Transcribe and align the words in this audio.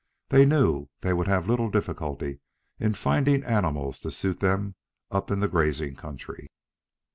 They 0.29 0.45
knew 0.47 0.89
they 1.01 1.13
would 1.13 1.27
have 1.27 1.47
little 1.47 1.69
difficulty 1.69 2.39
in 2.79 2.95
finding 2.95 3.43
animals 3.43 3.99
to 3.99 4.09
suit 4.09 4.39
them 4.39 4.73
up 5.11 5.29
in 5.29 5.41
the 5.41 5.47
grazing 5.47 5.95
country. 5.95 6.49